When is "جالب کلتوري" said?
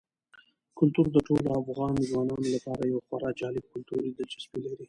3.39-4.09